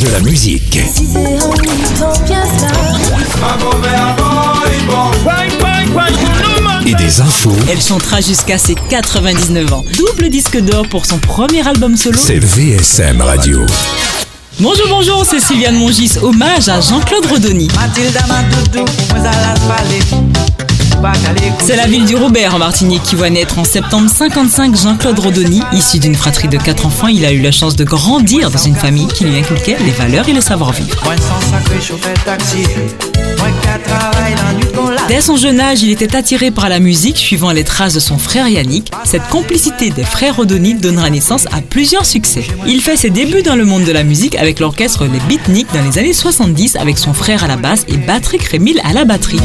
De 0.00 0.08
la 0.10 0.20
musique. 0.20 0.78
Et 6.86 6.94
des 6.94 7.20
infos. 7.20 7.52
Elle 7.70 7.80
chantera 7.80 8.20
jusqu'à 8.20 8.58
ses 8.58 8.74
99 8.74 9.72
ans. 9.72 9.84
Double 9.96 10.28
disque 10.28 10.60
d'or 10.60 10.86
pour 10.88 11.06
son 11.06 11.18
premier 11.18 11.66
album 11.66 11.96
solo. 11.96 12.18
C'est 12.22 12.38
VSM 12.38 13.22
Radio. 13.22 13.64
Bonjour, 14.60 14.86
bonjour, 14.88 15.24
c'est 15.24 15.40
Sylviane 15.40 15.76
Mongis. 15.76 16.12
Hommage 16.22 16.68
à 16.68 16.80
Jean-Claude 16.80 17.26
Rodoni. 17.26 17.68
C'est 21.60 21.76
la 21.76 21.86
ville 21.86 22.04
du 22.04 22.16
Robert 22.16 22.54
en 22.54 22.58
Martinique 22.58 23.02
qui 23.02 23.16
voit 23.16 23.30
naître 23.30 23.58
en 23.58 23.64
septembre 23.64 24.10
55 24.10 24.76
Jean-Claude 24.76 25.18
Rodoni. 25.18 25.60
Issu 25.72 25.98
d'une 25.98 26.14
fratrie 26.14 26.48
de 26.48 26.56
quatre 26.56 26.86
enfants, 26.86 27.08
il 27.08 27.24
a 27.24 27.32
eu 27.32 27.40
la 27.40 27.52
chance 27.52 27.76
de 27.76 27.84
grandir 27.84 28.50
dans 28.50 28.58
une 28.58 28.76
famille 28.76 29.06
qui 29.08 29.24
lui 29.24 29.38
inculquait 29.38 29.76
les 29.84 29.90
valeurs 29.90 30.28
et 30.28 30.32
le 30.32 30.40
savoir-vivre. 30.40 30.96
Dès 35.08 35.20
son 35.20 35.36
jeune 35.36 35.60
âge, 35.60 35.82
il 35.82 35.90
était 35.90 36.16
attiré 36.16 36.50
par 36.50 36.68
la 36.68 36.80
musique, 36.80 37.16
suivant 37.16 37.52
les 37.52 37.64
traces 37.64 37.94
de 37.94 38.00
son 38.00 38.18
frère 38.18 38.48
Yannick. 38.48 38.90
Cette 39.04 39.28
complicité 39.28 39.90
des 39.90 40.04
frères 40.04 40.36
Rodoni 40.36 40.74
donnera 40.74 41.10
naissance 41.10 41.46
à 41.46 41.60
plusieurs 41.60 42.06
succès. 42.06 42.44
Il 42.66 42.80
fait 42.80 42.96
ses 42.96 43.10
débuts 43.10 43.42
dans 43.42 43.56
le 43.56 43.64
monde 43.64 43.84
de 43.84 43.92
la 43.92 44.04
musique 44.04 44.36
avec 44.36 44.60
l'orchestre 44.60 45.04
Les 45.04 45.20
Beatniks 45.28 45.72
dans 45.72 45.82
les 45.82 45.98
années 45.98 46.12
70 46.12 46.76
avec 46.76 46.98
son 46.98 47.12
frère 47.12 47.44
à 47.44 47.48
la 47.48 47.56
basse 47.56 47.84
et 47.88 47.98
Patrick 47.98 48.42
Rémil 48.42 48.80
à 48.84 48.92
la 48.92 49.04
batterie. 49.04 49.40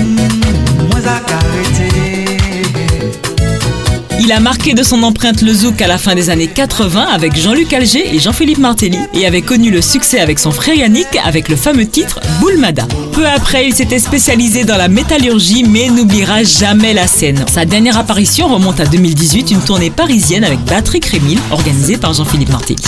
Il 4.23 4.31
a 4.31 4.39
marqué 4.39 4.75
de 4.75 4.83
son 4.83 5.01
empreinte 5.01 5.41
le 5.41 5.51
zouk 5.51 5.81
à 5.81 5.87
la 5.87 5.97
fin 5.97 6.13
des 6.13 6.29
années 6.29 6.47
80 6.47 7.07
avec 7.11 7.35
Jean-Luc 7.35 7.73
Alger 7.73 8.13
et 8.13 8.19
Jean-Philippe 8.19 8.59
Martelly 8.59 8.99
et 9.15 9.25
avait 9.25 9.41
connu 9.41 9.71
le 9.71 9.81
succès 9.81 10.19
avec 10.19 10.37
son 10.37 10.51
frère 10.51 10.75
Yannick 10.75 11.07
avec 11.23 11.49
le 11.49 11.55
fameux 11.55 11.87
titre 11.87 12.19
Boulmada. 12.39 12.83
Peu 13.13 13.25
après, 13.25 13.65
il 13.65 13.73
s'était 13.73 13.97
spécialisé 13.97 14.63
dans 14.63 14.77
la 14.77 14.89
métallurgie 14.89 15.63
mais 15.63 15.89
n'oubliera 15.89 16.43
jamais 16.43 16.93
la 16.93 17.07
scène. 17.07 17.43
Sa 17.51 17.65
dernière 17.65 17.97
apparition 17.97 18.47
remonte 18.47 18.79
à 18.79 18.85
2018, 18.85 19.49
une 19.49 19.61
tournée 19.61 19.89
parisienne 19.89 20.43
avec 20.43 20.63
Patrick 20.65 21.03
Rémil 21.05 21.39
organisée 21.49 21.97
par 21.97 22.13
Jean-Philippe 22.13 22.49
Martelly. 22.49 22.83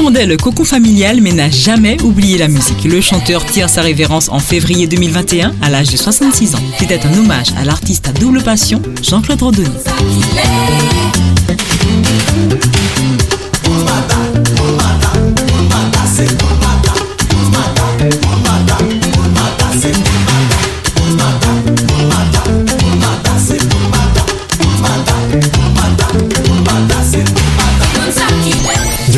Défendait 0.00 0.24
le 0.24 0.38
cocon 0.38 0.64
familial 0.64 1.20
mais 1.20 1.30
n'a 1.30 1.50
jamais 1.50 2.00
oublié 2.00 2.38
la 2.38 2.48
musique. 2.48 2.84
Le 2.84 3.02
chanteur 3.02 3.44
tire 3.44 3.68
sa 3.68 3.82
révérence 3.82 4.30
en 4.30 4.38
février 4.38 4.86
2021 4.86 5.52
à 5.60 5.68
l'âge 5.68 5.90
de 5.90 5.96
66 5.98 6.54
ans. 6.54 6.62
C'était 6.78 7.04
un 7.04 7.18
hommage 7.18 7.48
à 7.58 7.66
l'artiste 7.66 8.08
à 8.08 8.12
double 8.12 8.42
passion, 8.42 8.80
Jean-Claude 9.02 9.42
Rodoni. 9.42 9.68